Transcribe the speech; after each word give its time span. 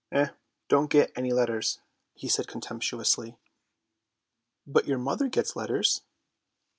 "Don't 0.67 0.89
get 0.89 1.11
any 1.15 1.31
letters," 1.31 1.77
he 2.15 2.27
said 2.27 2.47
contemptuously. 2.47 3.37
"But 4.65 4.87
your 4.87 4.97
mother 4.97 5.27
gets 5.27 5.55
letters?" 5.55 6.01